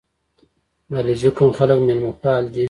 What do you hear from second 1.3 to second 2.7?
قوم خلک میلمهپال دي.